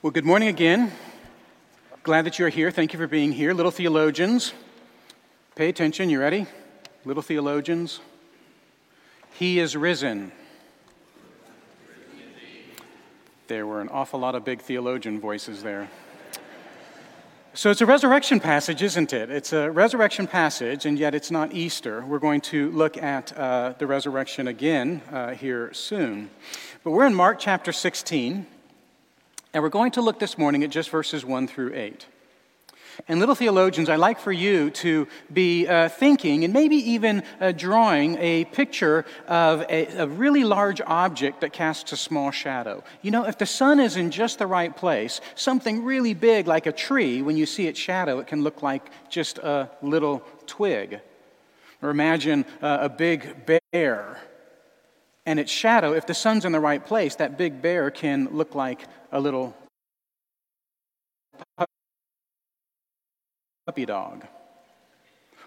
[0.00, 0.92] Well, good morning again.
[2.04, 2.70] Glad that you're here.
[2.70, 3.52] Thank you for being here.
[3.52, 4.52] Little theologians,
[5.56, 6.08] pay attention.
[6.08, 6.46] You ready?
[7.04, 7.98] Little theologians.
[9.32, 10.30] He is risen.
[13.48, 15.90] There were an awful lot of big theologian voices there.
[17.54, 19.30] So it's a resurrection passage, isn't it?
[19.30, 22.04] It's a resurrection passage, and yet it's not Easter.
[22.06, 26.30] We're going to look at uh, the resurrection again uh, here soon.
[26.84, 28.46] But we're in Mark chapter 16.
[29.54, 32.06] And we're going to look this morning at just verses 1 through 8.
[33.06, 37.52] And, little theologians, I'd like for you to be uh, thinking and maybe even uh,
[37.52, 42.82] drawing a picture of a, a, really large object that casts a small shadow.
[43.00, 46.66] You know, if the sun is in just the right place, something really big like
[46.66, 51.00] a tree, when you see its shadow, it can look like just a little twig.
[51.80, 54.18] Or imagine uh, a big bear
[55.28, 58.54] and its shadow, if the sun's in the right place, that big bear can look
[58.54, 59.54] like a little
[63.66, 64.26] puppy dog.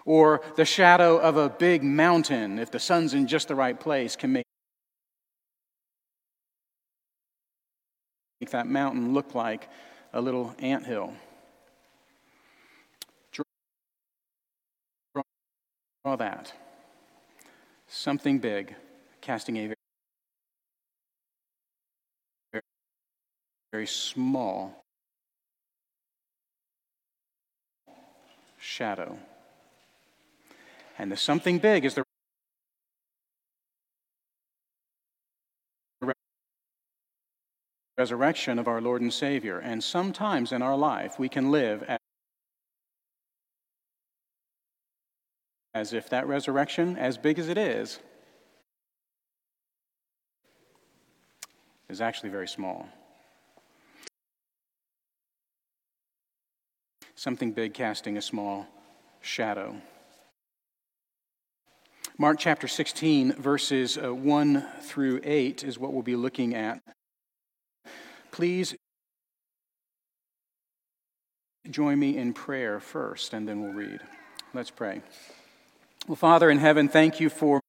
[0.04, 4.14] Or the shadow of a big mountain, if the sun's in just the right place,
[4.14, 4.44] can make
[8.52, 9.68] that mountain look like
[10.12, 11.12] a little ant hill.
[16.04, 16.52] Draw that.
[17.88, 18.76] Something big
[19.22, 19.74] casting a
[22.52, 22.62] very,
[23.72, 24.84] very small
[28.58, 29.16] shadow.
[30.98, 32.04] And the something big is the
[37.96, 39.58] resurrection of our Lord and Savior.
[39.60, 41.84] And sometimes in our life, we can live
[45.74, 48.00] as if that resurrection, as big as it is,
[51.92, 52.88] is actually very small.
[57.14, 58.66] Something big casting a small
[59.20, 59.76] shadow.
[62.18, 66.80] Mark chapter 16, verses uh, 1 through 8 is what we'll be looking at.
[68.30, 68.74] Please
[71.70, 74.00] join me in prayer first, and then we'll read.
[74.52, 75.02] Let's pray.
[76.06, 77.61] Well, Father in heaven, thank you for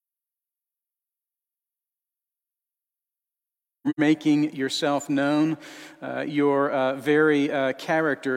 [3.98, 5.58] making yourself known,
[6.02, 7.74] uh, your uh, very uh,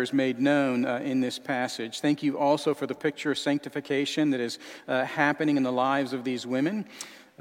[0.00, 2.00] is made known uh, in this passage.
[2.00, 4.58] Thank you also for the picture of sanctification that is
[4.88, 6.86] uh, happening in the lives of these women.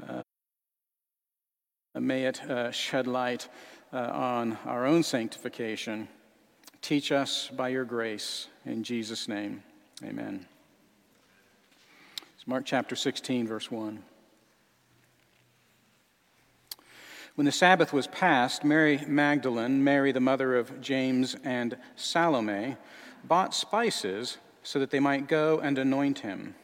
[0.08, 0.22] Uh,
[1.94, 2.40] may it
[2.72, 3.48] shed light
[3.92, 6.08] on our own sanctification.
[6.82, 8.48] Teach us by your grace.
[8.64, 9.62] In Jesus' name,
[10.04, 10.46] amen.
[12.36, 14.02] It's Mark chapter 16, verse 1.
[17.36, 22.76] When the Sabbath was past, Mary Magdalene, Mary the mother of James and Salome,
[23.24, 26.54] bought spices so that they might go and anoint him.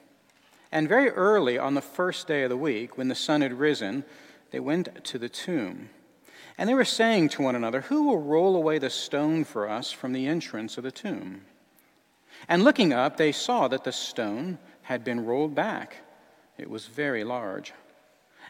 [0.72, 4.02] And very early on the first day of the week, when the sun had risen,
[4.50, 5.90] they went to the tomb.
[6.56, 9.92] And they were saying to one another, Who will roll away the stone for us
[9.92, 11.42] from the entrance of the tomb?
[12.48, 15.98] And looking up, they saw that the stone had been rolled back.
[16.56, 17.74] It was very large.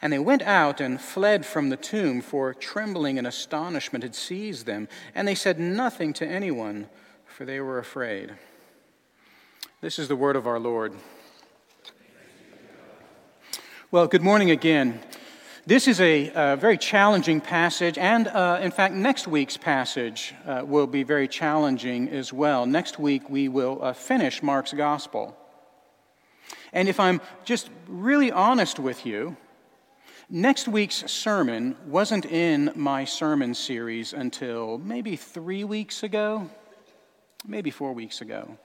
[0.00, 4.64] And they went out and fled from the tomb, for trembling and astonishment had seized
[4.64, 4.88] them.
[5.14, 6.88] And they said nothing to anyone,
[7.26, 8.34] for they were afraid.
[9.80, 10.92] This is the word of our Lord.
[13.90, 15.00] Well, good morning again.
[15.66, 20.62] This is a, a very challenging passage, and uh, in fact, next week's passage uh,
[20.64, 22.66] will be very challenging as well.
[22.66, 25.36] Next week, we will uh, finish Mark's gospel.
[26.72, 29.36] And if I'm just really honest with you,
[30.30, 36.50] Next week's sermon wasn't in my sermon series until maybe three weeks ago,
[37.46, 38.58] maybe four weeks ago.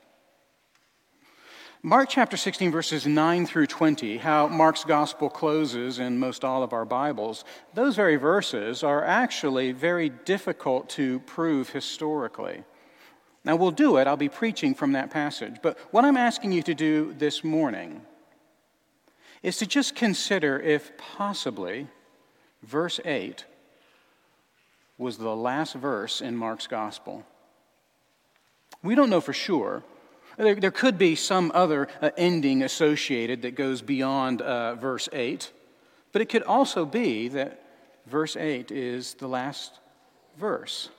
[1.82, 6.74] Mark chapter 16, verses 9 through 20, how Mark's gospel closes in most all of
[6.74, 12.66] our Bibles, those very verses are actually very difficult to prove historically.
[13.46, 14.08] Now, we'll do it.
[14.08, 15.56] I'll be preaching from that passage.
[15.62, 18.02] But what I'm asking you to do this morning
[19.44, 21.88] is to just consider if possibly
[22.64, 23.46] verse 8
[24.98, 27.26] was the last verse in Mark's gospel.
[28.82, 29.84] We don't know for sure.
[30.38, 35.52] There, there could be some other uh, ending associated that goes beyond uh, verse 8,
[36.12, 37.62] but it could also be that
[38.08, 39.80] verse 8 is the last
[40.38, 40.90] verse.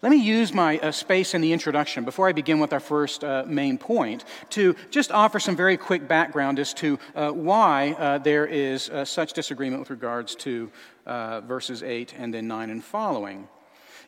[0.00, 3.24] Let me use my uh, space in the introduction before I begin with our first
[3.24, 8.18] uh, main point to just offer some very quick background as to uh, why uh,
[8.18, 10.70] there is uh, such disagreement with regards to
[11.04, 13.48] uh, verses 8 and then 9 and following.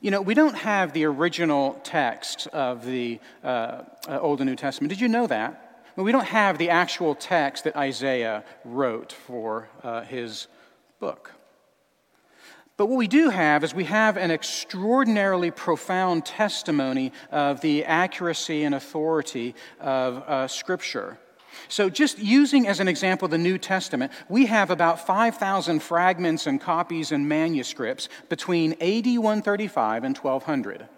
[0.00, 4.90] You know, we don't have the original text of the Old and New Testament.
[4.90, 5.84] Did you know that?
[5.96, 9.68] Well, we don't have the actual text that Isaiah wrote for
[10.06, 10.46] his
[11.00, 11.32] book.
[12.80, 18.64] But what we do have is we have an extraordinarily profound testimony of the accuracy
[18.64, 21.18] and authority of uh, Scripture.
[21.68, 26.58] So, just using as an example the New Testament, we have about 5,000 fragments and
[26.58, 30.88] copies and manuscripts between AD 135 and 1200.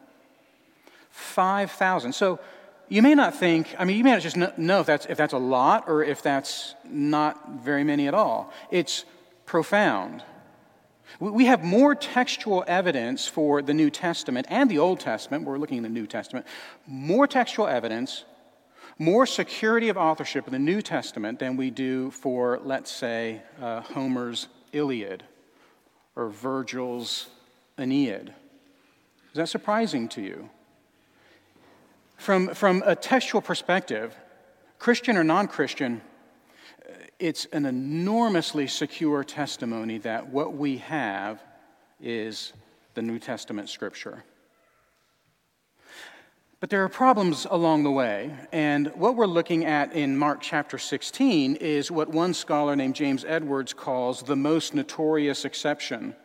[1.10, 2.12] 5,000.
[2.12, 2.38] So,
[2.88, 5.34] you may not think, I mean, you may not just know if that's, if that's
[5.34, 8.52] a lot or if that's not very many at all.
[8.70, 9.04] It's
[9.46, 10.22] profound.
[11.20, 15.78] We have more textual evidence for the New Testament and the Old Testament, we're looking
[15.78, 16.46] in the New Testament,
[16.86, 18.24] more textual evidence,
[18.98, 23.80] more security of authorship in the New Testament than we do for, let's say, uh,
[23.80, 25.24] Homer's Iliad
[26.16, 27.28] or Virgil's
[27.78, 28.28] Aeneid.
[28.28, 30.50] Is that surprising to you?
[32.16, 34.14] From, from a textual perspective,
[34.78, 36.02] Christian or non Christian,
[37.22, 41.40] it's an enormously secure testimony that what we have
[42.00, 42.52] is
[42.94, 44.24] the New Testament scripture.
[46.58, 50.78] But there are problems along the way, and what we're looking at in Mark chapter
[50.78, 56.16] 16 is what one scholar named James Edwards calls the most notorious exception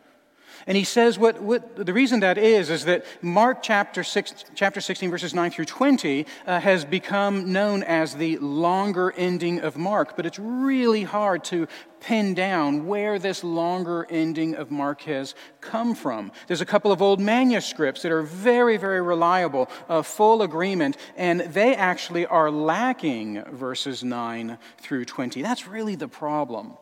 [0.66, 4.80] and he says what, what the reason that is is that Mark chapter, six, chapter
[4.80, 10.16] 16, verses 9 through 20, uh, has become known as the longer ending of Mark,
[10.16, 11.66] but it's really hard to
[12.00, 16.32] pin down where this longer ending of Mark has come from.
[16.46, 21.40] There's a couple of old manuscripts that are very, very reliable, uh, full agreement, and
[21.40, 25.42] they actually are lacking verses 9 through 20.
[25.42, 26.76] That's really the problem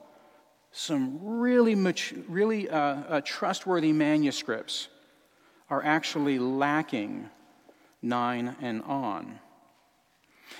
[0.78, 4.88] some really, much, really uh, uh, trustworthy manuscripts
[5.70, 7.30] are actually lacking
[8.02, 9.38] nine and on.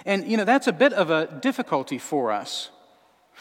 [0.07, 2.71] And, you know, that's a bit of a difficulty for us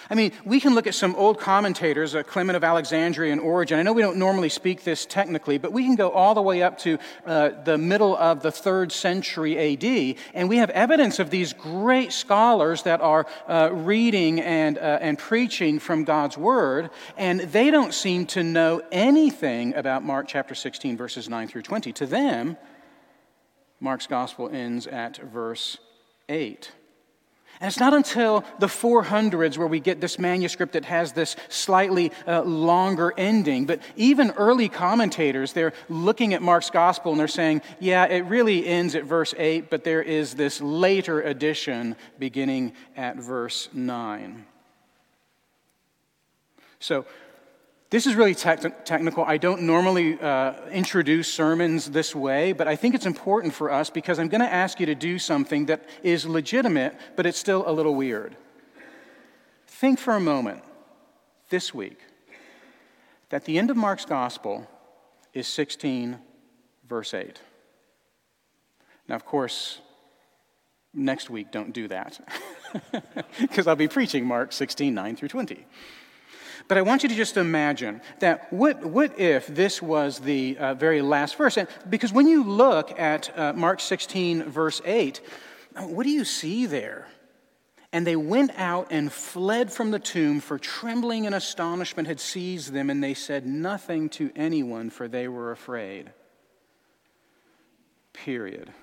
[0.09, 3.79] I mean, we can look at some old commentators, uh, Clement of Alexandria and Origen.
[3.79, 6.61] I know we don't normally speak this technically, but we can go all the way
[6.61, 11.29] up to uh, the middle of the third century AD, and we have evidence of
[11.29, 17.39] these great scholars that are uh, reading and, uh, and preaching from God's Word, and
[17.41, 21.91] they don't seem to know anything about Mark chapter 16, verses 9 through 20.
[21.93, 22.57] To them,
[23.79, 25.77] Mark's gospel ends at verse
[26.29, 26.71] 8.
[27.61, 32.11] And it's not until the 400s where we get this manuscript that has this slightly
[32.27, 33.65] uh, longer ending.
[33.65, 38.67] But even early commentators, they're looking at Mark's gospel and they're saying, yeah, it really
[38.67, 44.45] ends at verse 8, but there is this later addition beginning at verse 9.
[46.79, 47.05] So,
[47.95, 49.23] this is really technical.
[49.23, 53.89] I don't normally uh, introduce sermons this way, but I think it's important for us
[53.89, 57.63] because I'm going to ask you to do something that is legitimate, but it's still
[57.65, 58.35] a little weird.
[59.65, 60.61] Think for a moment
[61.47, 61.99] this week
[63.29, 64.67] that the end of Mark's gospel
[65.33, 66.19] is 16,
[66.89, 67.39] verse 8.
[69.07, 69.79] Now, of course,
[70.93, 72.19] next week, don't do that
[73.39, 75.65] because I'll be preaching Mark 16, 9 through 20.
[76.67, 80.73] But I want you to just imagine that what, what if this was the uh,
[80.73, 81.57] very last verse?
[81.57, 85.21] And because when you look at uh, Mark 16, verse 8,
[85.81, 87.07] what do you see there?
[87.93, 92.73] And they went out and fled from the tomb, for trembling and astonishment had seized
[92.73, 96.11] them, and they said nothing to anyone, for they were afraid.
[98.11, 98.73] Period.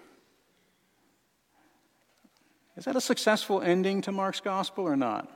[2.77, 5.31] Is that a successful ending to Mark's gospel or not?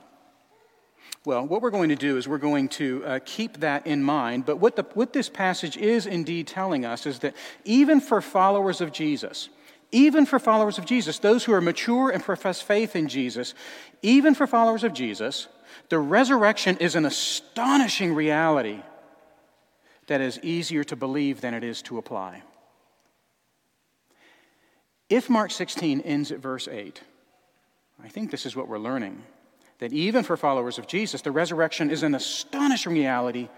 [1.27, 4.45] Well, what we're going to do is we're going to uh, keep that in mind.
[4.45, 8.79] But what, the, what this passage is indeed telling us is that even for followers
[8.79, 9.49] of Jesus,
[9.91, 13.55] even for followers of Jesus, those who are mature and profess faith in Jesus,
[14.01, 15.49] even for followers of Jesus,
[15.89, 18.79] the resurrection is an astonishing reality
[20.05, 22.41] that is easier to believe than it is to apply.
[25.09, 27.01] If Mark 16 ends at verse 8,
[28.01, 29.23] I think this is what we're learning
[29.79, 33.49] that even for followers of Jesus, the resurrection is an astonishing reality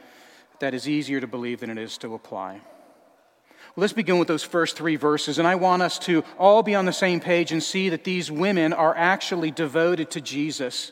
[0.60, 2.62] that is easier to believe than it is to apply.
[3.76, 6.76] Well, let's begin with those first three verses, and I want us to all be
[6.76, 10.92] on the same page and see that these women are actually devoted to Jesus.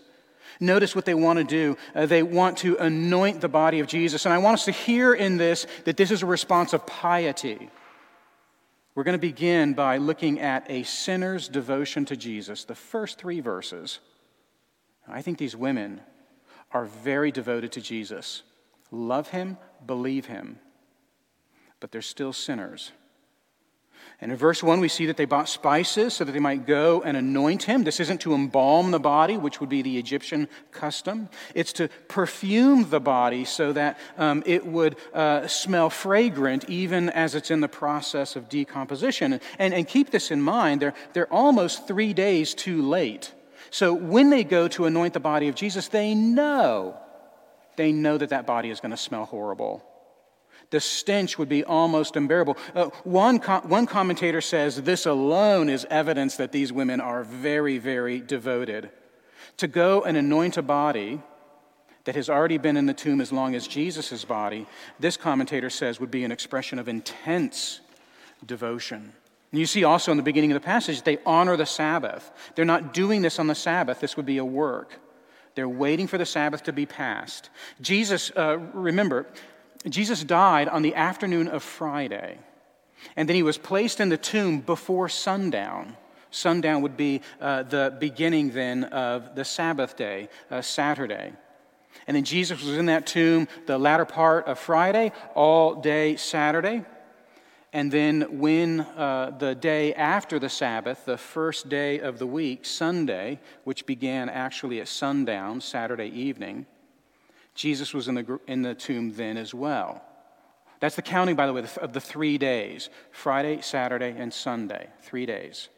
[0.60, 1.78] Notice what they want to do.
[1.94, 4.26] Uh, they want to anoint the body of Jesus.
[4.26, 7.70] And I want us to hear in this that this is a response of piety.
[8.96, 13.40] We're going to begin by looking at a sinner's devotion to Jesus, the first three
[13.40, 14.00] verses.
[15.10, 16.02] I think these women
[16.72, 18.44] are very devoted to Jesus,
[18.92, 20.60] love him, believe him,
[21.80, 22.92] but they're still sinners.
[24.20, 27.04] And in verse 1, we see that they bought spices so that they might go
[27.04, 27.84] and anoint him.
[27.84, 31.30] This isn't to embalm the body, which would be the Egyptian custom.
[31.54, 37.36] It's to perfume the body so that um, it would uh, smell fragrant even as
[37.36, 39.40] it's in the process of decomposition.
[39.60, 43.34] And, and keep this in mind, they're, they're almost three days too late.
[43.70, 46.98] So when they go to anoint the body of Jesus, they know,
[47.76, 49.84] they know that that body is going to smell horrible
[50.70, 52.58] the stench would be almost unbearable.
[52.76, 58.20] Uh, one, one commentator says this alone is evidence that these women are very, very
[58.20, 58.90] devoted.
[59.58, 61.22] To go and anoint a body
[62.04, 64.66] that has already been in the tomb as long as Jesus' body,
[65.00, 67.82] this commentator says would be an expression of intense
[68.46, 69.14] devotion.
[69.52, 72.32] And you see also in the beginning of the passage, they honor the Sabbath.
[72.56, 75.00] They're not doing this on the Sabbath, this would be a work.
[75.56, 77.50] They're waiting for the Sabbath to be passed.
[77.82, 79.26] Jesus, uh, remember,
[79.90, 82.38] Jesus died on the afternoon of Friday,
[83.16, 85.96] and then he was placed in the tomb before sundown.
[86.30, 91.34] Sundown would be uh, the beginning then of the Sabbath day, uh, Saturday.
[92.06, 96.86] And then Jesus was in that tomb the latter part of Friday, all day Saturday.
[97.74, 102.66] And then, when uh, the day after the Sabbath, the first day of the week,
[102.66, 106.66] Sunday, which began actually at sundown, Saturday evening,
[107.56, 110.02] Jesus was in the, in the tomb then as well.
[110.80, 114.88] That's the counting, by the way, of the three days Friday, Saturday, and Sunday.
[115.02, 115.70] Three days.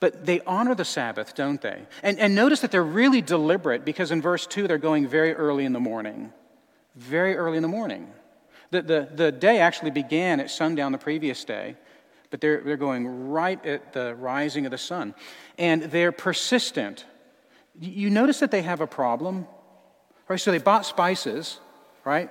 [0.00, 1.82] But they honor the Sabbath, don't they?
[2.02, 5.64] And, and notice that they're really deliberate because in verse 2, they're going very early
[5.64, 6.32] in the morning.
[6.96, 8.08] Very early in the morning.
[8.70, 11.76] The, the, the day actually began at sundown the previous day,
[12.30, 15.14] but they're, they're going right at the rising of the sun.
[15.56, 17.06] And they're persistent.
[17.80, 19.46] You notice that they have a problem?
[20.28, 21.58] Right, so they bought spices,
[22.04, 22.30] right?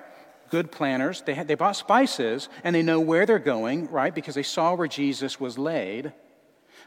[0.50, 1.22] Good planners.
[1.22, 4.14] They, had, they bought spices and they know where they're going, right?
[4.14, 6.12] Because they saw where Jesus was laid.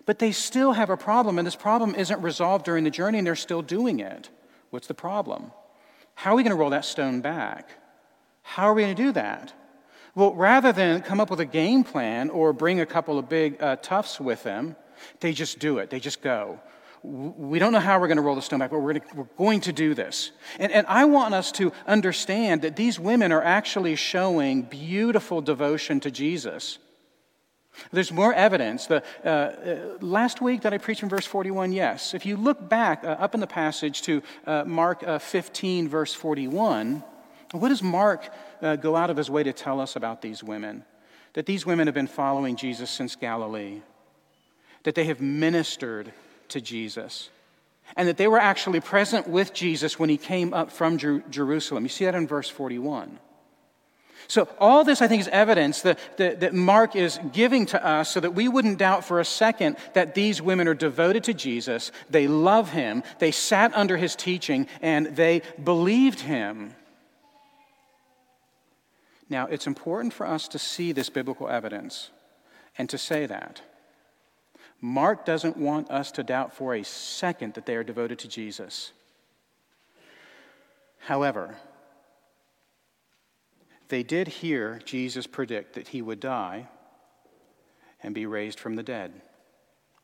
[0.06, 3.28] But they still have a problem, and this problem isn't resolved during the journey, and
[3.28, 4.30] they're still doing it.
[4.70, 5.52] What's the problem?
[6.16, 7.70] How are we going to roll that stone back?
[8.42, 9.54] How are we going to do that?
[10.14, 13.62] Well, rather than come up with a game plan or bring a couple of big
[13.62, 14.76] uh, toughs with them,
[15.20, 15.90] they just do it.
[15.90, 16.60] They just go
[17.04, 19.16] we don't know how we're going to roll the stone back, but we're going to,
[19.16, 20.32] we're going to do this.
[20.60, 26.00] And, and I want us to understand that these women are actually showing beautiful devotion
[26.02, 26.78] to Jesus.
[27.92, 28.86] There's more evidence.
[28.86, 32.14] The, uh, uh, last week that I preached from verse 41, yes.
[32.14, 36.14] If you look back uh, up in the passage to uh, Mark uh, 15, verse
[36.14, 37.04] 41,
[37.52, 38.30] what does Mark
[38.62, 40.86] uh, go out of his way to tell us about these women?
[41.34, 43.82] That these women have been following Jesus since Galilee,
[44.84, 46.14] that they have ministered
[46.50, 47.30] to Jesus.
[47.98, 51.84] And that they were actually present with Jesus when he came up from Jer- Jerusalem.
[51.84, 53.20] You see that in verse 41.
[54.28, 58.10] So, all this, I think, is evidence that, that, that, Mark is giving to us
[58.10, 61.92] so that we wouldn't doubt for a second that these women are devoted to Jesus.
[62.10, 63.04] They love him.
[63.20, 66.74] They sat under his teaching and they believed him.
[69.32, 72.10] Now, it's important for us to see this biblical evidence
[72.78, 73.62] and to say that.
[74.82, 78.92] Mark doesn't want us to doubt for a second that they are devoted to Jesus.
[81.00, 81.56] However,
[83.88, 86.68] they did hear Jesus predict that he would die
[88.04, 89.14] and be raised from the dead.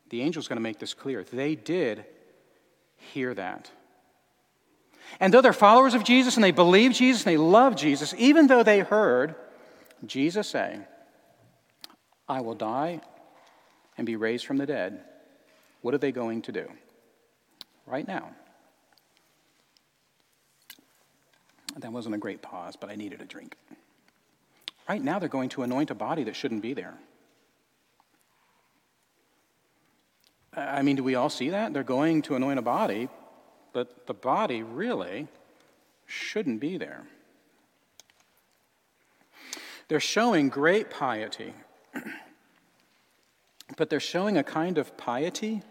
[0.09, 1.25] The angel's going to make this clear.
[1.25, 2.05] They did
[2.95, 3.71] hear that.
[5.19, 8.47] And though they're followers of Jesus and they believe Jesus and they love Jesus, even
[8.47, 9.35] though they heard
[10.05, 10.79] Jesus say,
[12.27, 13.01] I will die
[13.97, 15.01] and be raised from the dead,
[15.81, 16.67] what are they going to do?
[17.85, 18.29] Right now.
[21.77, 23.55] That wasn't a great pause, but I needed a drink.
[24.89, 26.95] Right now, they're going to anoint a body that shouldn't be there.
[30.55, 31.73] I mean, do we all see that?
[31.73, 33.09] They're going to anoint a body,
[33.77, 35.27] but the body really
[36.07, 37.03] shouldn't be there.
[39.87, 41.53] They're showing great piety.
[43.77, 45.61] but they're showing a kind of piety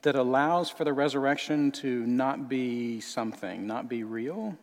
[0.00, 4.56] that allows for the resurrection to not be something, not be real,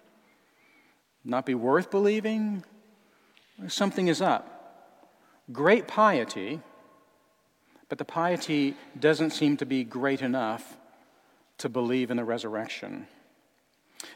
[1.24, 2.64] Not be worth believing?
[3.68, 4.98] Something is up.
[5.52, 6.60] Great piety,
[7.88, 10.80] but the piety doesn't seem to be great enough
[11.62, 13.08] to believe in the resurrection.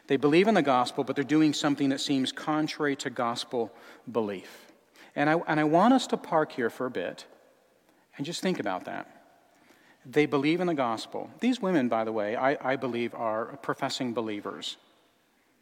[0.08, 3.72] They believe in the gospel, but they're doing something that seems contrary to gospel
[4.12, 4.72] belief.
[5.16, 7.26] And I, and I want us to park here for a bit
[8.18, 9.10] and just think about that.
[10.06, 11.30] They believe in the gospel.
[11.40, 14.78] These women, by the way, I, I believe are professing believers.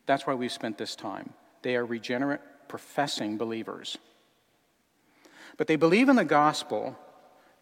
[0.06, 1.34] That's why we've spent this time.
[1.62, 3.98] They are regenerate, professing believers.
[5.58, 6.98] But they believe in the gospel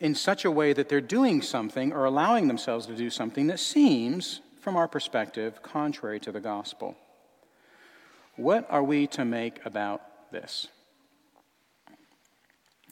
[0.02, 3.60] in such a way that they're doing something or allowing themselves to do something that
[3.60, 6.96] seems, from our perspective, contrary to the gospel.
[8.36, 10.68] What are we to make about this?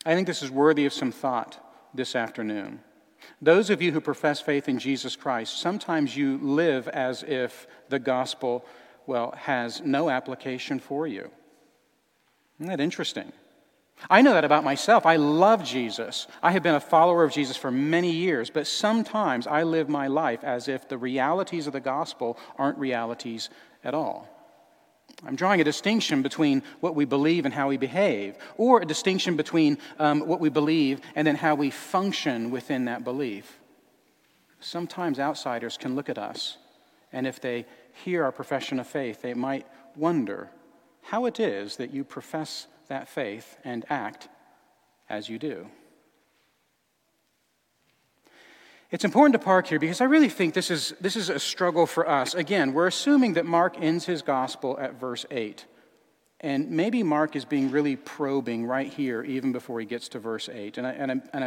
[0.06, 1.60] I think this is worthy of some thought
[1.96, 2.80] this afternoon.
[3.42, 8.00] Those of you who profess faith in Jesus Christ, sometimes you live as if the
[8.00, 8.63] gospel,
[9.08, 11.32] well, has no application for you.
[12.60, 13.34] Isn't that interesting?
[14.08, 15.06] I know that about myself.
[15.06, 16.27] I love Jesus.
[16.41, 20.08] I have been a follower of Jesus for many years, but sometimes I live my
[20.08, 23.50] life as if the realities of the gospel aren't realities
[23.84, 24.27] at all.
[25.25, 29.36] I'm drawing a distinction between what we believe and how we behave, or a distinction
[29.36, 33.60] between um, what we believe and then how we function within that belief.
[34.62, 36.58] Sometimes outsiders can look at us,
[37.12, 37.65] and if they
[38.06, 40.50] hear our profession of faith, they might wonder
[41.01, 44.27] how it is that you profess that faith and act
[45.10, 45.67] as you do.
[48.91, 51.86] It's important to park here because I really think this is, this is a struggle
[51.86, 52.34] for us.
[52.34, 55.65] Again, we're assuming that Mark ends his gospel at verse 8.
[56.41, 60.50] And maybe Mark is being really probing right here, even before he gets to verse
[60.50, 60.77] 8.
[60.79, 61.43] And I, and I, and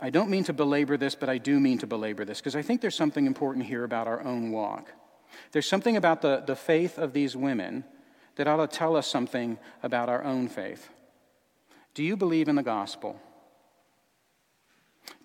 [0.00, 2.56] I, I don't mean to belabor this, but I do mean to belabor this because
[2.56, 4.92] I think there's something important here about our own walk.
[5.52, 7.84] There's something about the, the faith of these women
[8.36, 10.88] that ought to tell us something about our own faith.
[11.94, 13.20] Do you believe in the gospel?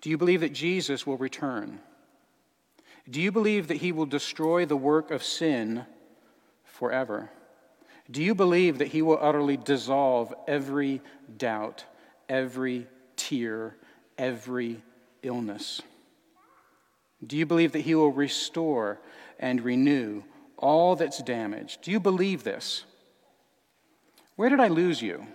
[0.00, 1.80] Do you believe that Jesus will return?
[3.08, 5.84] Do you believe that he will destroy the work of sin
[6.64, 7.30] forever?
[8.10, 11.00] Do you believe that he will utterly dissolve every
[11.36, 11.84] doubt,
[12.28, 12.86] every
[13.16, 13.76] tear,
[14.18, 14.82] every
[15.22, 15.82] illness?
[17.24, 19.00] Do you believe that he will restore
[19.38, 20.22] and renew
[20.56, 21.82] all that's damaged?
[21.82, 22.84] Do you believe this?
[24.36, 25.26] Where did I lose you?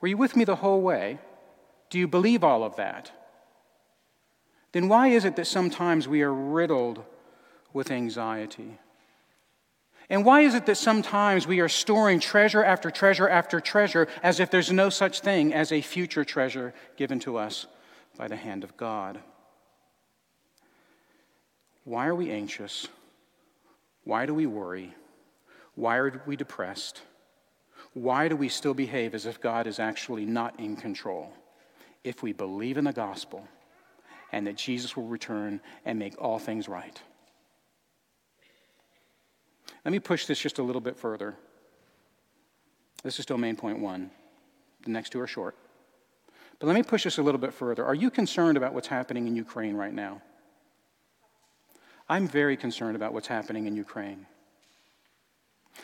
[0.00, 1.18] Were you with me the whole way?
[1.90, 3.12] Do you believe all of that?
[4.72, 7.04] then why is it that sometimes we are riddled
[7.72, 8.78] with anxiety?
[10.10, 14.40] And why is it that sometimes we are storing treasure after treasure after treasure as
[14.40, 17.66] if there's no such thing as a future treasure given to us
[18.18, 19.20] by the hand of God?
[21.84, 22.88] Why are we anxious?
[24.04, 24.94] Why do we worry?
[25.74, 27.02] Why are we depressed?
[27.94, 31.32] Why do we still behave as if God is actually not in control?
[32.04, 33.46] If we believe in the gospel,
[34.32, 37.00] and that Jesus will return and make all things right.
[39.84, 41.36] Let me push this just a little bit further.
[43.02, 44.10] This is still main point one.
[44.84, 45.56] The next two are short.
[46.58, 47.84] But let me push this a little bit further.
[47.84, 50.22] Are you concerned about what's happening in Ukraine right now?
[52.08, 54.26] I'm very concerned about what's happening in Ukraine.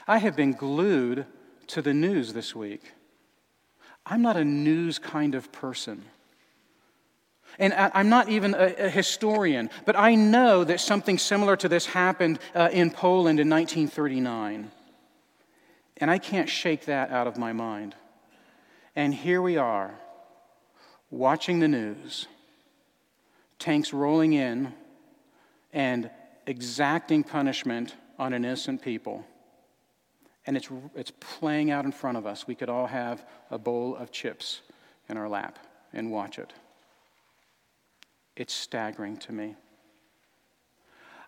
[0.06, 1.26] I have been glued
[1.68, 2.92] to the news this week.
[4.04, 6.04] I'm not a news kind of person.
[7.58, 12.38] And I'm not even a, historian, but I know that something similar to this happened
[12.54, 14.70] uh, in Poland in 1939.
[15.96, 17.96] And I can't shake that out of my mind.
[18.94, 19.98] And here we are,
[21.10, 22.26] watching the news,
[23.58, 24.72] tanks rolling in
[25.72, 26.10] and
[26.46, 29.24] exacting punishment on innocent people.
[30.48, 32.46] And it's, it's playing out in front of us.
[32.46, 34.62] We could all have a bowl of chips
[35.06, 35.58] in our lap
[35.92, 36.54] and watch it.
[38.34, 39.56] It's staggering to me.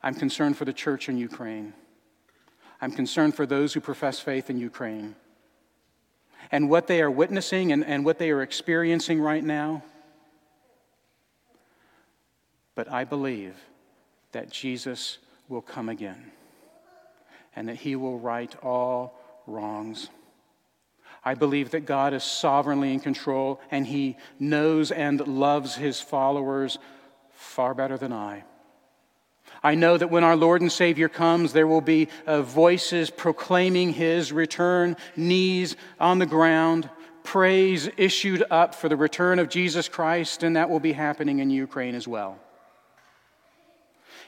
[0.03, 1.75] I'm concerned for the church in Ukraine.
[2.81, 5.15] I'm concerned for those who profess faith in Ukraine.
[6.51, 9.83] And what they are witnessing and, and what they are experiencing right now.
[12.75, 13.55] But I believe
[14.33, 16.33] that Jesus will come again
[17.55, 20.09] and that he will right all wrongs.
[21.25, 26.79] I believe that God is sovereignly in control and he knows and loves his followers
[27.33, 28.45] far better than I.
[29.63, 33.93] I know that when our Lord and Savior comes, there will be uh, voices proclaiming
[33.93, 36.89] his return, knees on the ground,
[37.25, 41.51] praise issued up for the return of Jesus Christ, and that will be happening in
[41.51, 42.39] Ukraine as well.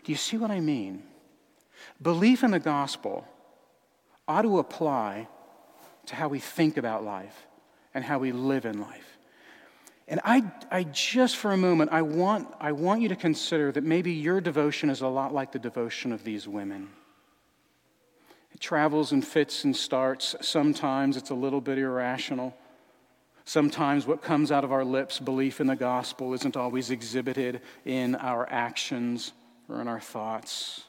[0.04, 1.02] Do you see what I mean?
[2.02, 3.26] Belief in the gospel
[4.26, 5.28] ought to apply
[6.06, 7.46] to how we think about life
[7.94, 9.18] and how we live in life.
[10.08, 13.84] And I, I just for a moment, I want, I want you to consider that
[13.84, 16.88] maybe your devotion is a lot like the devotion of these women.
[18.52, 20.34] It travels and fits and starts.
[20.40, 22.54] Sometimes it's a little bit irrational.
[23.44, 28.14] Sometimes what comes out of our lips, belief in the gospel, isn't always exhibited in
[28.16, 29.32] our actions
[29.68, 30.84] or in our thoughts.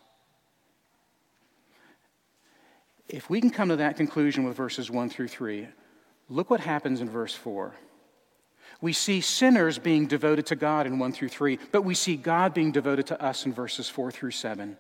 [3.14, 5.68] If we can come to that conclusion with verses 1 through 3,
[6.30, 7.72] look what happens in verse 4.
[8.82, 12.56] We see sinners being devoted to God in 1 through 3, but we see God
[12.56, 14.78] being devoted to us in verses 4 through 7.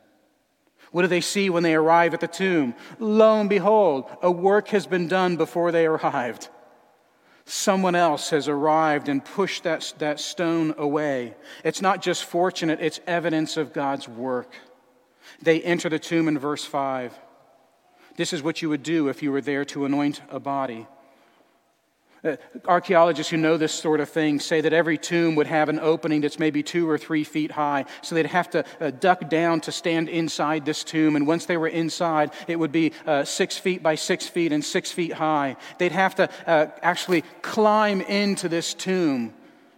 [0.91, 2.73] What do they see when they arrive at the tomb?
[2.97, 6.49] Lo and behold, a work has been done before they arrived.
[7.45, 11.35] Someone else has arrived and pushed that, that stone away.
[11.63, 14.55] It's not just fortunate, it's evidence of God's work.
[15.43, 17.13] They enter the tomb in verse 5.
[18.15, 20.87] This is what you would do if you were there to anoint a body.
[22.25, 22.37] Uh,
[22.69, 26.21] archaeologists who know this sort of thing say that every tomb would have an opening
[26.21, 27.83] that's maybe two or three feet high.
[28.01, 31.17] So they'd have to uh, duck down to stand inside this tomb.
[31.17, 34.63] And once they were inside, it would be uh, six feet by six feet and
[34.63, 35.57] six feet high.
[35.79, 39.33] They'd have to actually climb into this tomb.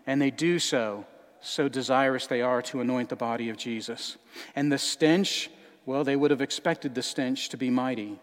[0.06, 1.06] And they do so,
[1.42, 4.18] so desirous they are to anoint the body of Jesus.
[4.56, 5.50] And the stench,
[5.88, 8.20] well, they would have expected the stench to be mighty.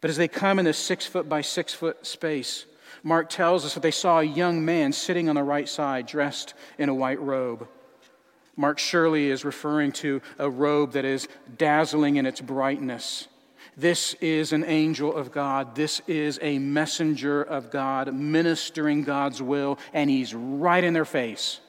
[0.00, 2.66] But as they come in this six foot by six foot space,
[3.02, 6.54] Mark tells us that they saw a young man sitting on the right side, dressed
[6.78, 7.68] in a white robe.
[8.56, 11.28] Mark surely is referring to a robe that is
[11.58, 13.28] dazzling in its brightness.
[13.76, 15.74] This is an angel of God.
[15.74, 21.60] This is a messenger of God ministering God's will, and he's right in their face.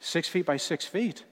[0.00, 1.24] Six feet by six feet.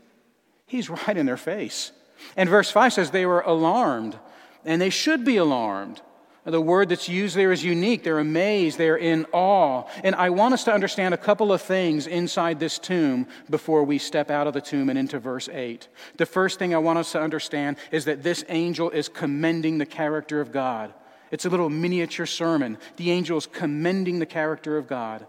[0.66, 1.92] He's right in their face.
[2.36, 4.18] And verse 5 says they were alarmed,
[4.64, 6.00] and they should be alarmed.
[6.44, 8.02] The word that's used there is unique.
[8.02, 9.84] They're amazed, they're in awe.
[10.02, 13.98] And I want us to understand a couple of things inside this tomb before we
[13.98, 15.86] step out of the tomb and into verse 8.
[16.16, 19.86] The first thing I want us to understand is that this angel is commending the
[19.86, 20.94] character of God.
[21.30, 22.78] It's a little miniature sermon.
[22.96, 25.26] The angel is commending the character of God.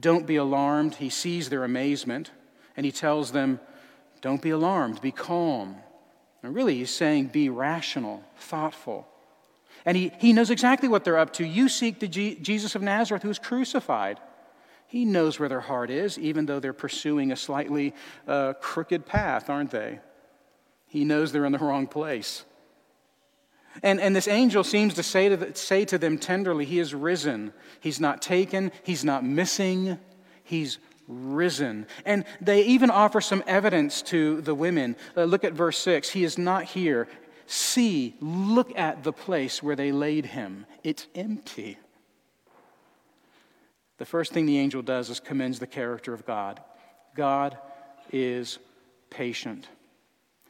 [0.00, 0.94] Don't be alarmed.
[0.94, 2.30] He sees their amazement
[2.76, 3.60] and he tells them,
[4.22, 5.76] Don't be alarmed, be calm.
[6.42, 9.06] And really, he's saying, Be rational, thoughtful.
[9.84, 11.46] And he, he knows exactly what they're up to.
[11.46, 14.20] You seek the G- Jesus of Nazareth who was crucified.
[14.86, 17.94] He knows where their heart is, even though they're pursuing a slightly
[18.28, 20.00] uh, crooked path, aren't they?
[20.86, 22.44] He knows they're in the wrong place.
[23.82, 26.94] And, and this angel seems to say to, the, say to them tenderly, He is
[26.94, 27.52] risen.
[27.80, 29.98] He's not taken, He's not missing,
[30.44, 30.78] He's
[31.12, 31.86] risen.
[32.04, 34.96] And they even offer some evidence to the women.
[35.16, 36.10] Uh, look at verse 6.
[36.10, 37.08] He is not here.
[37.46, 40.66] See, look at the place where they laid him.
[40.82, 41.78] It's empty.
[43.98, 46.60] The first thing the angel does is commends the character of God.
[47.14, 47.56] God
[48.10, 48.58] is
[49.10, 49.68] patient,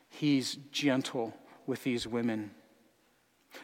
[0.09, 1.35] He's gentle
[1.67, 2.51] with these women.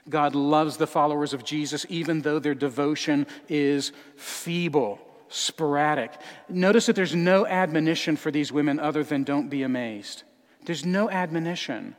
[0.09, 4.99] God loves the followers of Jesus even though their devotion is feeble,
[5.29, 6.13] sporadic.
[6.49, 10.23] Notice that there's no admonition for these women other than don't be amazed.
[10.65, 11.97] There's no admonition.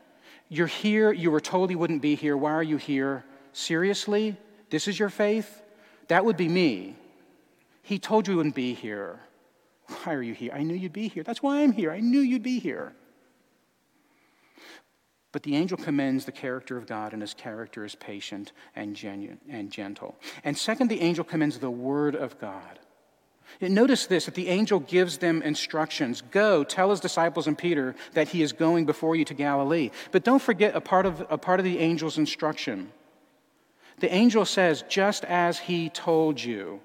[0.50, 2.36] You're here, you were told you wouldn't be here.
[2.36, 3.24] Why are you here?
[3.54, 4.38] Seriously?
[4.70, 5.62] This is your faith?
[6.08, 6.96] That would be me.
[7.84, 9.20] He told you you wouldn't be here.
[9.88, 10.52] Why are you here?
[10.54, 11.24] I knew you'd be here.
[11.24, 11.92] That's why I'm here.
[11.92, 12.94] I knew you'd be here.
[15.32, 19.40] But the angel commends the character of God, and his character is patient and genuine
[19.48, 20.16] and gentle.
[20.44, 22.80] And second, the angel commends the word of God.
[23.62, 28.30] Notice this that the angel gives them instructions Go, tell his disciples and Peter that
[28.30, 29.92] he is going before you to Galilee.
[30.12, 32.92] But don't forget a part of, a part of the angel's instruction.
[34.00, 36.80] The angel says, just as he told you.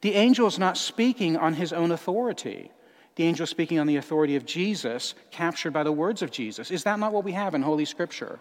[0.00, 2.70] The angel is not speaking on his own authority.
[3.16, 6.70] The angel is speaking on the authority of Jesus, captured by the words of Jesus.
[6.70, 8.38] Is that not what we have in Holy Scripture?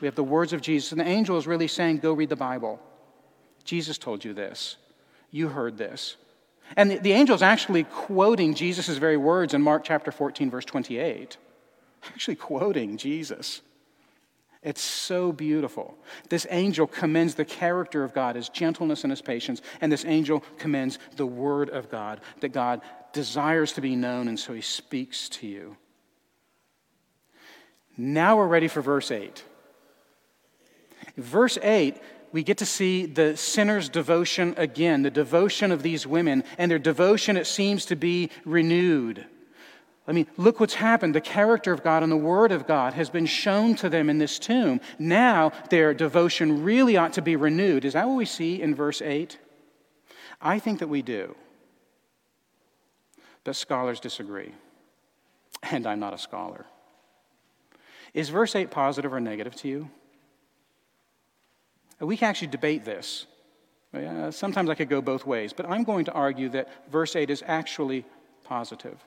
[0.00, 2.36] We have the words of Jesus, and the angel is really saying, Go read the
[2.36, 2.80] Bible.
[3.64, 4.76] Jesus told you this.
[5.30, 6.16] You heard this.
[6.76, 10.64] And the, the angel is actually quoting Jesus' very words in Mark chapter 14, verse
[10.64, 11.36] 28.
[12.04, 13.62] Actually quoting Jesus.
[14.62, 15.96] It's so beautiful.
[16.28, 20.42] This angel commends the character of God, his gentleness and his patience, and this angel
[20.58, 22.80] commends the word of God, that God
[23.12, 25.76] desires to be known, and so he speaks to you.
[27.96, 29.44] Now we're ready for verse 8.
[31.16, 31.96] Verse 8
[32.32, 36.78] we get to see the sinner's devotion again, the devotion of these women, and their
[36.78, 39.26] devotion, it seems to be renewed.
[40.06, 41.14] I mean, look what's happened.
[41.14, 44.16] The character of God and the Word of God has been shown to them in
[44.16, 44.80] this tomb.
[44.98, 47.84] Now their devotion really ought to be renewed.
[47.84, 49.38] Is that what we see in verse 8?
[50.40, 51.36] I think that we do.
[53.44, 54.52] But scholars disagree.
[55.62, 56.64] And I'm not a scholar.
[58.14, 59.90] Is verse 8 positive or negative to you?
[62.00, 63.26] We can actually debate this.
[63.92, 67.30] Uh, sometimes I could go both ways, but I'm going to argue that verse 8
[67.30, 68.04] is actually
[68.44, 69.02] positive.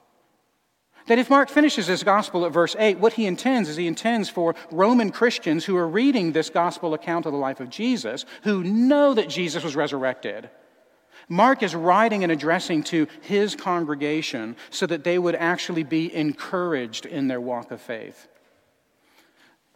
[1.07, 4.29] That if Mark finishes his gospel at verse 8, what he intends is he intends
[4.29, 8.63] for Roman Christians who are reading this gospel account of the life of Jesus, who
[8.63, 10.49] know that Jesus was resurrected.
[11.27, 17.05] Mark is writing and addressing to his congregation so that they would actually be encouraged
[17.05, 18.27] in their walk of faith.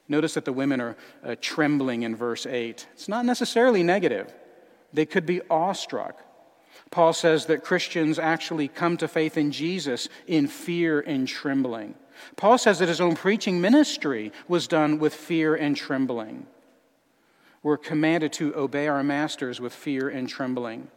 [0.08, 2.88] Notice that the women are uh, trembling in verse 8.
[2.94, 4.34] It's not necessarily negative,
[4.94, 6.22] they could be awestruck.
[6.92, 11.96] Paul says that Christians actually come to faith in Jesus in fear and trembling.
[12.36, 16.48] Paul says that his own preaching ministry was done with fear and trembling.
[17.64, 20.90] We're commanded to obey our masters with fear and trembling.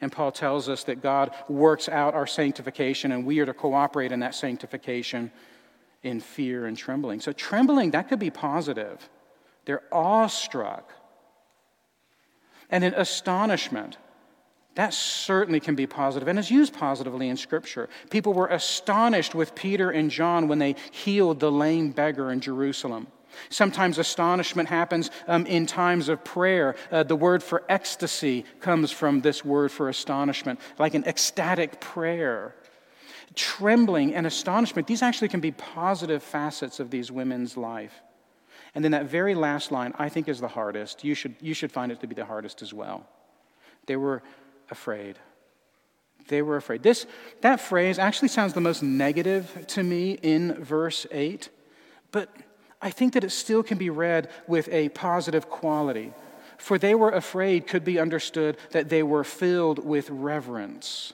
[0.00, 4.12] And Paul tells us that God works out our sanctification, and we are to cooperate
[4.12, 5.32] in that sanctification
[6.04, 7.20] in fear and trembling.
[7.20, 9.08] So, trembling, that could be positive.
[9.64, 10.92] They're awestruck.
[12.70, 13.98] And in astonishment,
[14.74, 17.88] that certainly can be positive and is used positively in Scripture.
[18.10, 23.06] People were astonished with Peter and John when they healed the lame beggar in Jerusalem.
[23.48, 26.76] Sometimes astonishment happens um, in times of prayer.
[26.90, 32.54] Uh, the word for ecstasy comes from this word for astonishment, like an ecstatic prayer.
[33.34, 38.02] Trembling and astonishment, these actually can be positive facets of these women's life.
[38.74, 41.04] And then that very last line, I think, is the hardest.
[41.04, 43.06] You should, you should find it to be the hardest as well.
[43.86, 44.22] They were
[44.70, 45.18] afraid.
[46.28, 46.82] They were afraid.
[46.82, 47.06] This,
[47.42, 51.50] that phrase actually sounds the most negative to me in verse 8,
[52.12, 52.34] but
[52.80, 56.12] I think that it still can be read with a positive quality.
[56.58, 61.12] For they were afraid could be understood that they were filled with reverence.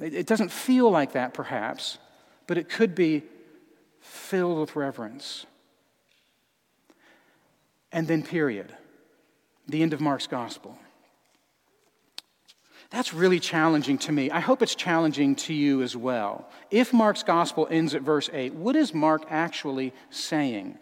[0.00, 1.98] It doesn't feel like that, perhaps,
[2.46, 3.24] but it could be
[4.00, 5.44] filled with reverence.
[7.90, 8.74] And then, period.
[9.66, 10.78] The end of Mark's gospel.
[12.90, 14.30] That's really challenging to me.
[14.30, 16.48] I hope it's challenging to you as well.
[16.70, 20.78] If Mark's gospel ends at verse 8, what is Mark actually saying?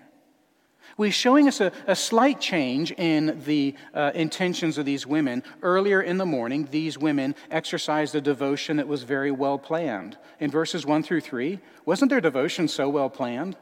[0.97, 5.43] Well, he's showing us a, a slight change in the uh, intentions of these women.
[5.63, 10.17] Earlier in the morning, these women exercised a devotion that was very well planned.
[10.41, 13.57] In verses 1 through 3, wasn't their devotion so well planned?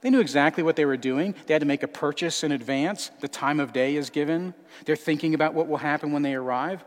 [0.00, 1.34] They knew exactly what they were doing.
[1.46, 3.10] They had to make a purchase in advance.
[3.20, 4.54] The time of day is given.
[4.86, 6.84] They're thinking about what will happen when they arrive.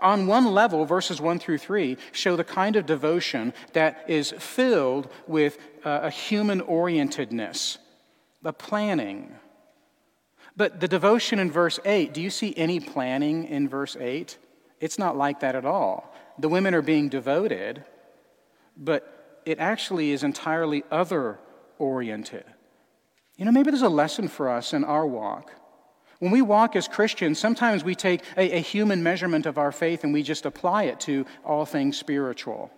[0.00, 5.10] On one level, verses 1 through 3 show the kind of devotion that is filled
[5.26, 7.78] with uh, a human orientedness,
[8.44, 9.34] the planning.
[10.56, 14.38] But the devotion in verse 8, do you see any planning in verse 8?
[14.80, 16.14] It's not like that at all.
[16.38, 17.84] The women are being devoted,
[18.76, 21.40] but it actually is entirely other
[21.78, 22.44] oriented.
[23.36, 25.50] You know, maybe there's a lesson for us in our walk.
[26.18, 30.04] When we walk as Christians, sometimes we take a, a, human measurement of our faith
[30.04, 32.70] and we just apply it to all things spiritual.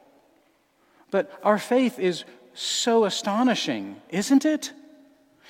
[1.11, 2.25] But our faith is
[2.55, 4.73] so astonishing, isn't it?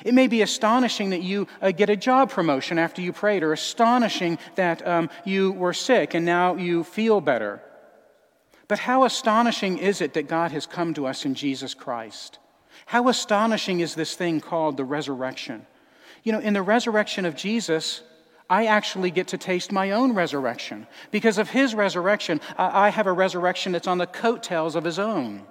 [0.04, 3.52] It may be astonishing that you uh, get a job promotion after you prayed, or
[3.52, 7.62] astonishing that um, you were sick and now you feel better.
[8.68, 12.38] But how astonishing is it that God has come to us in Jesus Christ?
[12.86, 15.66] How astonishing is this thing called the resurrection?
[16.24, 18.02] You know, in the resurrection of Jesus,
[18.50, 20.86] I actually get to taste my own resurrection.
[21.10, 25.46] Because of his resurrection, I have a resurrection that's on the coattails of his own.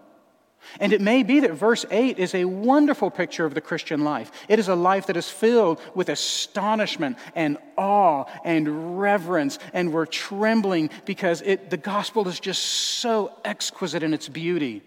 [0.79, 4.31] And it may be that verse 8 is a wonderful picture of the Christian life.
[4.47, 10.05] It is a life that is filled with astonishment and awe and reverence, and we're
[10.05, 14.81] trembling because it, the gospel is just so exquisite in its beauty,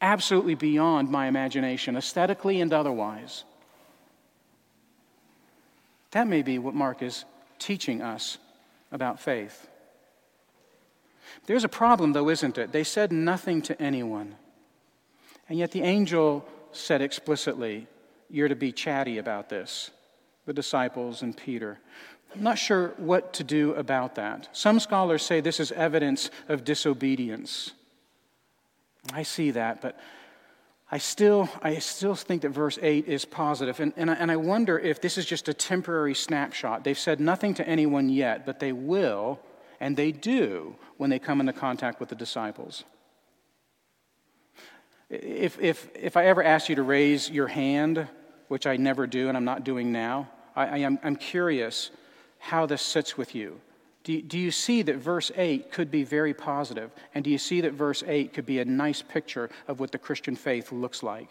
[0.00, 3.44] absolutely beyond my imagination, aesthetically and otherwise.
[6.12, 7.24] That may be what Mark is
[7.58, 8.38] teaching us
[8.90, 9.68] about faith.
[11.46, 12.72] There's a problem, though, isn't it?
[12.72, 14.34] They said nothing to anyone.
[15.50, 17.88] And yet the angel said explicitly,
[18.30, 19.90] You're to be chatty about this,
[20.46, 21.78] the disciples and Peter.
[22.34, 24.48] I'm not sure what to do about that.
[24.52, 27.72] Some scholars say this is evidence of disobedience.
[29.12, 29.98] I see that, but
[30.92, 33.80] I still, I still think that verse 8 is positive.
[33.80, 36.84] And, and, I, and I wonder if this is just a temporary snapshot.
[36.84, 39.40] They've said nothing to anyone yet, but they will,
[39.80, 42.84] and they do, when they come into contact with the disciples.
[45.10, 48.06] If, if, if I ever asked you to raise your hand,
[48.48, 51.90] which I never do and I'm not doing now, I, I am, I'm curious
[52.38, 53.60] how this sits with you.
[54.04, 56.90] Do, do you see that verse 8 could be very positive?
[57.14, 59.98] And do you see that verse 8 could be a nice picture of what the
[59.98, 61.28] Christian faith looks like?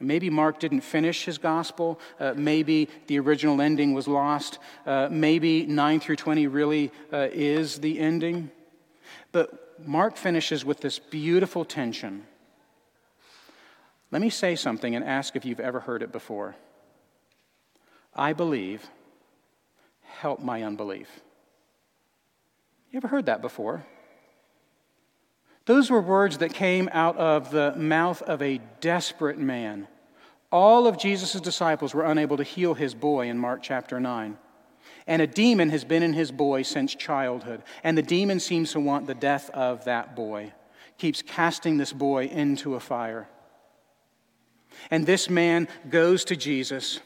[0.00, 1.98] Maybe Mark didn't finish his gospel.
[2.20, 4.58] Uh, maybe the original ending was lost.
[4.86, 8.50] Uh, maybe 9 through 20 really uh, is the ending.
[9.32, 12.24] But Mark finishes with this beautiful tension.
[14.10, 16.56] Let me say something and ask if you've ever heard it before.
[18.14, 18.88] I believe,
[20.02, 21.08] help my unbelief.
[22.90, 23.84] You ever heard that before?
[25.66, 29.86] Those were words that came out of the mouth of a desperate man.
[30.50, 34.38] All of Jesus' disciples were unable to heal his boy in Mark chapter 9.
[35.06, 37.62] And a demon has been in his boy since childhood.
[37.84, 40.54] And the demon seems to want the death of that boy,
[40.96, 43.28] keeps casting this boy into a fire.
[44.90, 47.00] And this man goes to Jesus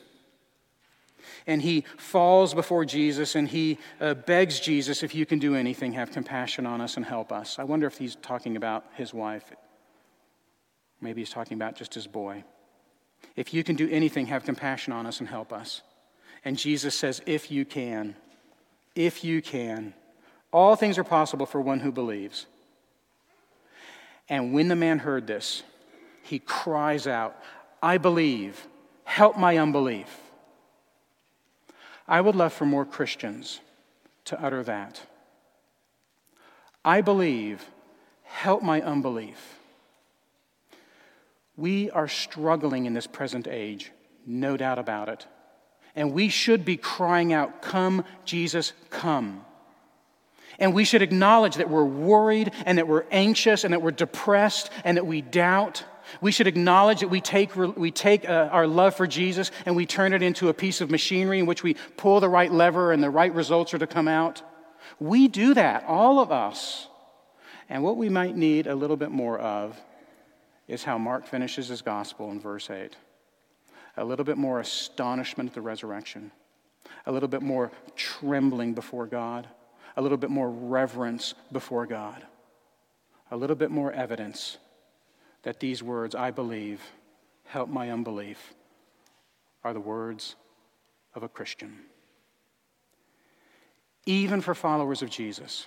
[1.47, 5.93] and he falls before Jesus and he uh, begs Jesus, if you can do anything,
[5.93, 7.59] have compassion on us and help us.
[7.59, 9.53] I wonder if he's talking about his wife.
[11.01, 12.45] Maybe he's talking about just his boy.
[13.35, 15.83] If you can do anything, have compassion on us and help us.
[16.45, 18.15] And Jesus says, if you can,
[18.95, 19.95] if you can,
[20.53, 22.47] all things are possible for one who believes.
[24.29, 25.63] And when the man heard this,
[26.23, 27.37] he cries out,
[27.83, 28.69] I believe,
[29.05, 30.09] help my unbelief.
[32.07, 33.61] I would love for more Christians
[34.27, 35.01] to utter that.
[36.85, 37.65] I believe,
[38.23, 39.59] help my unbelief.
[41.57, 43.93] We are struggling in this present age,
[44.27, 45.27] no doubt about it.
[45.95, 49.45] And we should be crying out, Come, Jesus, come.
[50.59, 54.71] And we should acknowledge that we're worried and that we're anxious and that we're depressed
[54.85, 55.85] and that we doubt.
[56.21, 59.87] We should acknowledge that we take, we take uh, our love for Jesus and we
[59.87, 63.03] turn it into a piece of machinery in which we pull the right lever and
[63.03, 64.43] the right results are to come out.
[65.01, 66.89] We do that, all of us.
[67.69, 69.81] And what we might need a little bit more of
[70.69, 72.97] is how Mark finishes his gospel in verse 8
[73.97, 76.31] a little bit more astonishment at the resurrection,
[77.05, 79.47] a little bit more trembling before God,
[79.97, 82.25] a little bit more reverence before God,
[83.31, 84.57] a little bit more evidence
[85.43, 86.81] that these words, I believe,
[87.45, 88.55] help my unbelief,
[89.65, 90.37] are the words
[91.15, 91.79] of a Christian.
[94.07, 95.67] Even for followers of Jesus,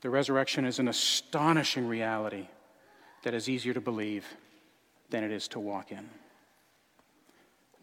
[0.00, 2.48] the resurrection is an astonishing reality
[3.22, 4.24] that is easier to believe
[5.10, 6.08] than it is to walk in.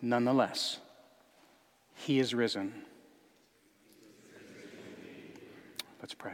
[0.01, 0.79] Nonetheless,
[1.95, 2.73] he is risen.
[6.01, 6.33] Let's pray.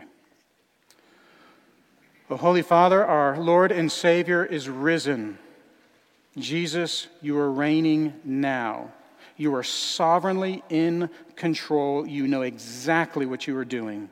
[2.30, 5.40] O Holy Father, our Lord and Savior is risen.
[6.38, 8.92] Jesus, you are reigning now.
[9.36, 12.06] You are sovereignly in control.
[12.06, 14.10] You know exactly what you are doing.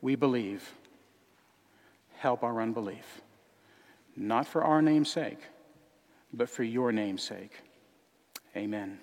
[0.00, 0.72] We believe.
[2.16, 3.20] Help our unbelief.
[4.16, 5.38] Not for our name's sake,
[6.32, 7.52] but for your name's sake.
[8.56, 8.98] Amen.